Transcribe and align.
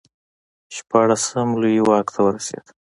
شپاړسم 0.75 1.47
لویي 1.61 1.81
واک 1.87 2.07
ته 2.13 2.19
ورسېد. 2.25 2.65